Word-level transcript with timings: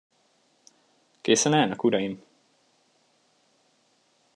Készen 1.21 1.53
állnak, 1.53 1.83
uraim? 1.83 2.23